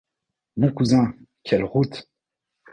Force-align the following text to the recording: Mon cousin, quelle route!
Mon 0.57 0.71
cousin, 0.71 1.13
quelle 1.43 1.63
route! 1.63 2.09